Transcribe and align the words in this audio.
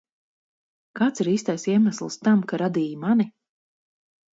Kāds 1.01 1.23
ir 1.25 1.29
īstais 1.35 1.67
iemesls 1.75 2.21
tam, 2.25 2.45
ka 2.51 2.63
radīji 2.67 3.01
mani? 3.09 3.33